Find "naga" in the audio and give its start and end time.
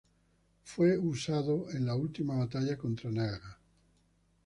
3.11-3.59